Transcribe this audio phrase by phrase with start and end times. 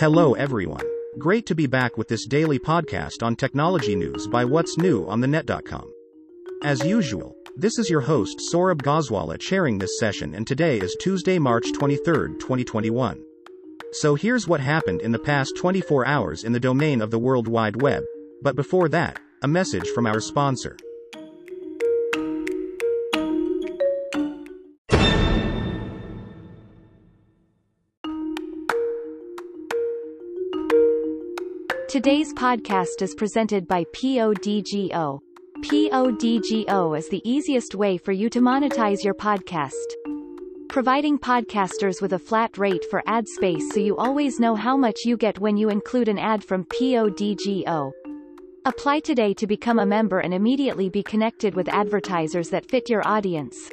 [0.00, 0.86] Hello everyone.
[1.18, 5.20] Great to be back with this daily podcast on technology news by What's New on
[5.20, 5.92] the Net.com.
[6.62, 11.38] As usual, this is your host Saurabh Goswala chairing this session and today is Tuesday,
[11.38, 13.22] March 23, 2021.
[13.92, 17.46] So here's what happened in the past 24 hours in the domain of the World
[17.46, 18.02] Wide Web.
[18.40, 20.78] But before that, a message from our sponsor.
[31.90, 35.18] Today's podcast is presented by PODGO.
[35.64, 39.72] PODGO is the easiest way for you to monetize your podcast.
[40.68, 45.00] Providing podcasters with a flat rate for ad space so you always know how much
[45.04, 47.90] you get when you include an ad from PODGO.
[48.66, 53.02] Apply today to become a member and immediately be connected with advertisers that fit your
[53.04, 53.68] audience.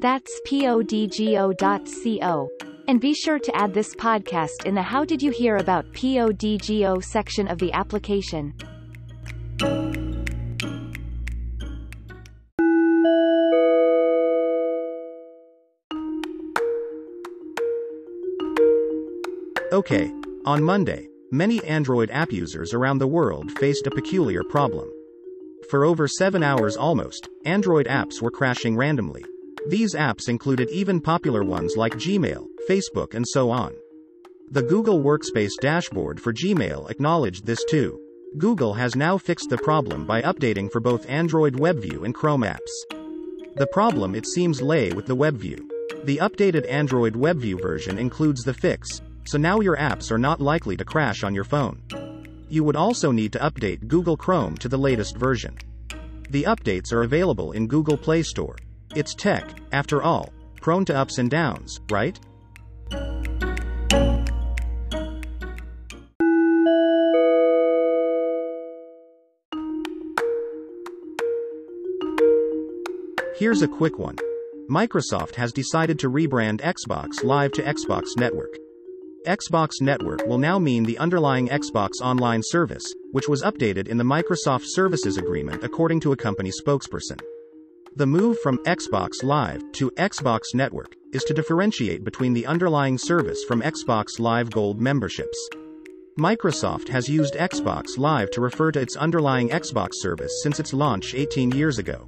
[0.00, 2.48] That's podgo.co.
[2.88, 7.02] And be sure to add this podcast in the How Did You Hear About PODGO
[7.02, 8.54] section of the application.
[19.72, 20.12] Okay,
[20.44, 24.88] on Monday, many Android app users around the world faced a peculiar problem.
[25.70, 29.24] For over seven hours almost, Android apps were crashing randomly.
[29.68, 33.74] These apps included even popular ones like Gmail, Facebook, and so on.
[34.52, 38.00] The Google Workspace dashboard for Gmail acknowledged this too.
[38.38, 42.70] Google has now fixed the problem by updating for both Android WebView and Chrome apps.
[43.56, 45.60] The problem it seems lay with the WebView.
[46.04, 50.76] The updated Android WebView version includes the fix, so now your apps are not likely
[50.76, 51.82] to crash on your phone.
[52.48, 55.56] You would also need to update Google Chrome to the latest version.
[56.30, 58.56] The updates are available in Google Play Store.
[58.96, 62.18] It's tech, after all, prone to ups and downs, right?
[73.38, 74.16] Here's a quick one.
[74.70, 78.56] Microsoft has decided to rebrand Xbox Live to Xbox Network.
[79.26, 84.04] Xbox Network will now mean the underlying Xbox Online service, which was updated in the
[84.04, 87.20] Microsoft Services Agreement according to a company spokesperson.
[87.96, 93.42] The move from Xbox Live to Xbox Network is to differentiate between the underlying service
[93.44, 95.38] from Xbox Live Gold memberships.
[96.18, 101.14] Microsoft has used Xbox Live to refer to its underlying Xbox service since its launch
[101.14, 102.06] 18 years ago.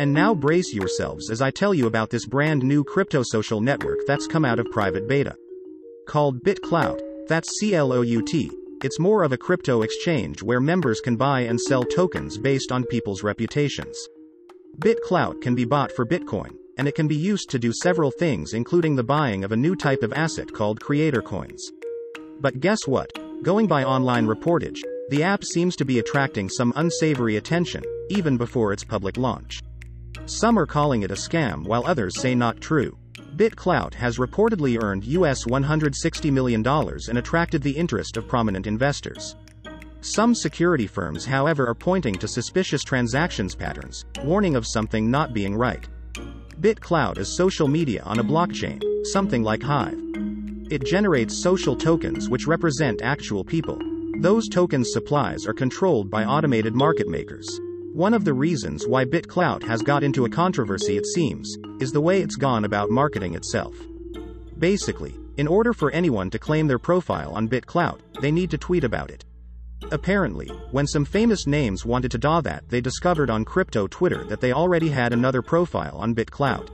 [0.00, 3.98] And now brace yourselves as I tell you about this brand new crypto social network
[4.06, 5.36] that's come out of private beta.
[6.08, 8.50] Called BitClout, that's C-L-O-U-T.
[8.82, 12.84] It's more of a crypto exchange where members can buy and sell tokens based on
[12.84, 13.94] people's reputations.
[14.78, 18.54] BitClout can be bought for Bitcoin, and it can be used to do several things
[18.54, 21.70] including the buying of a new type of asset called creator coins.
[22.40, 23.12] But guess what?
[23.42, 24.80] Going by online reportage,
[25.10, 29.60] the app seems to be attracting some unsavory attention, even before its public launch.
[30.26, 32.96] Some are calling it a scam while others say not true.
[33.36, 39.36] BitClout has reportedly earned US $160 million and attracted the interest of prominent investors.
[40.02, 45.56] Some security firms, however, are pointing to suspicious transactions patterns, warning of something not being
[45.56, 45.86] right.
[46.60, 49.98] BitClout is social media on a blockchain, something like Hive.
[50.70, 53.78] It generates social tokens which represent actual people.
[54.18, 57.60] Those tokens' supplies are controlled by automated market makers.
[57.92, 62.00] One of the reasons why BitClout has got into a controversy, it seems, is the
[62.00, 63.74] way it's gone about marketing itself.
[64.60, 68.84] Basically, in order for anyone to claim their profile on BitClout, they need to tweet
[68.84, 69.24] about it.
[69.90, 74.40] Apparently, when some famous names wanted to do that, they discovered on crypto Twitter that
[74.40, 76.70] they already had another profile on BitClout.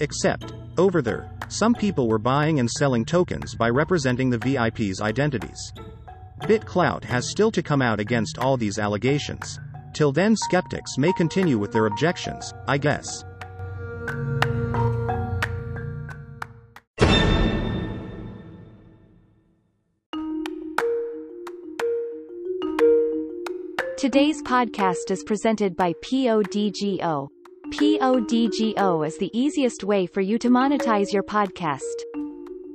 [0.00, 5.72] Except, over there, some people were buying and selling tokens by representing the VIP's identities.
[6.42, 9.58] BitClout has still to come out against all these allegations.
[9.92, 13.24] Till then, skeptics may continue with their objections, I guess.
[24.02, 27.28] Today's podcast is presented by PODGO.
[27.70, 31.80] PODGO is the easiest way for you to monetize your podcast.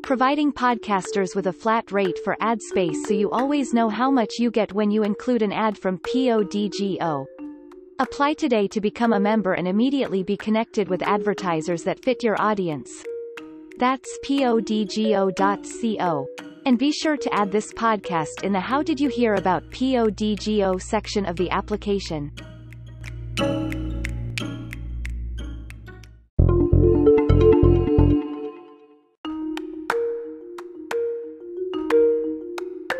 [0.07, 4.35] Providing podcasters with a flat rate for ad space so you always know how much
[4.39, 7.25] you get when you include an ad from PODGO.
[7.99, 12.41] Apply today to become a member and immediately be connected with advertisers that fit your
[12.41, 13.03] audience.
[13.79, 16.27] That's podgo.co.
[16.65, 20.81] And be sure to add this podcast in the How Did You Hear About PODGO
[20.81, 22.31] section of the application.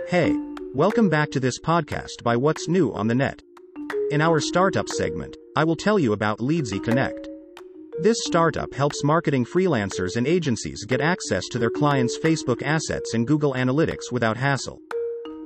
[0.10, 0.34] Hey,
[0.74, 3.42] welcome back to this podcast by What's New on the Net.
[4.10, 7.28] In our startup segment, I will tell you about Leadsie Connect.
[8.02, 13.28] This startup helps marketing freelancers and agencies get access to their clients' Facebook assets and
[13.28, 14.80] Google Analytics without hassle.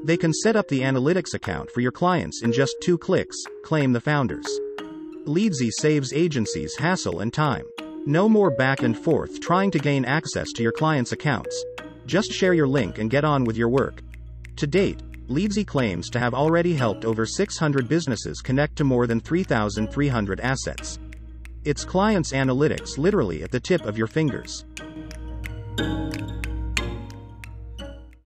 [0.03, 3.93] They can set up the analytics account for your clients in just two clicks, claim
[3.93, 4.45] the founders.
[5.25, 7.65] Leadsie saves agencies hassle and time.
[8.05, 11.65] No more back and forth trying to gain access to your clients' accounts.
[12.05, 14.03] Just share your link and get on with your work.
[14.61, 19.19] To date, Leadsie claims to have already helped over 600 businesses connect to more than
[19.19, 20.99] 3,300 assets.
[21.63, 24.65] Its clients' analytics literally at the tip of your fingers.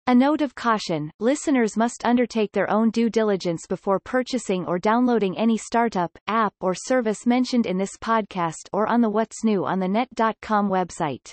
[0.06, 5.34] A note of caution, listeners must undertake their own due diligence before purchasing or downloading
[5.38, 9.78] any startup, app or service mentioned in this podcast or on the What's New on
[9.78, 11.32] the Net.com website.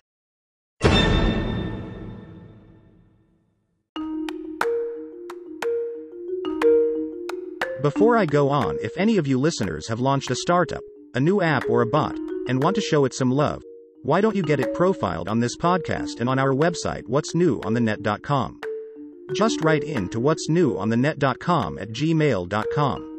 [7.86, 10.82] Before I go on, if any of you listeners have launched a startup,
[11.14, 12.18] a new app or a bot,
[12.48, 13.62] and want to show it some love,
[14.02, 17.62] why don't you get it profiled on this podcast and on our website what's new
[17.64, 18.60] on the net.com?
[19.36, 23.12] Just write in to what's new on the net.com at gmail.com.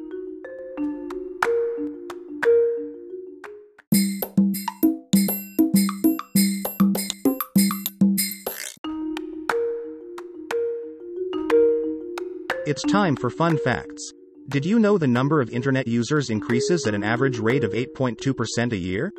[12.67, 14.13] It's time for fun facts.
[14.49, 18.71] Did you know the number of internet users increases at an average rate of 8.2%
[18.71, 19.13] a year?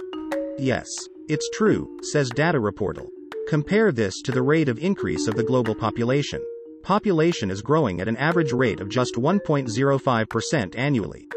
[0.57, 0.87] Yes,
[1.27, 3.09] it's true, says Data Reportal.
[3.49, 6.41] Compare this to the rate of increase of the global population.
[6.81, 11.27] Population is growing at an average rate of just 1.05% annually.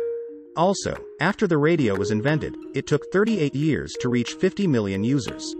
[0.56, 5.56] Also, after the radio was invented, it took 38 years to reach 50 million users.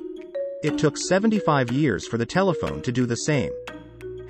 [0.63, 3.51] It took 75 years for the telephone to do the same.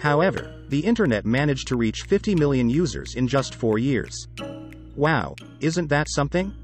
[0.00, 4.29] However, the internet managed to reach 50 million users in just four years.
[4.97, 6.55] Wow, isn't that something?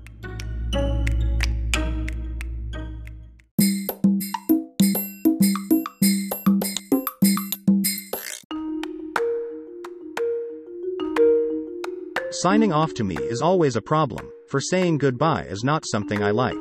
[12.31, 16.31] Signing off to me is always a problem, for saying goodbye is not something I
[16.31, 16.57] like.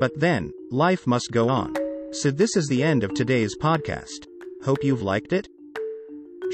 [0.00, 1.72] But then, life must go on.
[2.12, 4.26] So this is the end of today's podcast.
[4.64, 5.48] Hope you've liked it.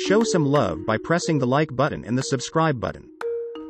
[0.07, 3.11] Show some love by pressing the like button and the subscribe button.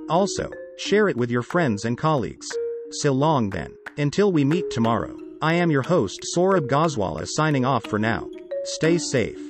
[0.09, 0.49] Also,
[0.79, 2.47] share it with your friends and colleagues.
[2.93, 3.75] So long then.
[3.99, 5.17] Until we meet tomorrow.
[5.43, 8.29] I am your host Saurabh Goswala signing off for now.
[8.65, 9.50] Stay safe.